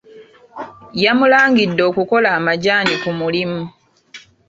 Yamulangide 1.03 1.81
okukola 1.89 2.27
amajaani 2.37 2.93
ku 3.03 3.09
mulimu. 3.19 3.61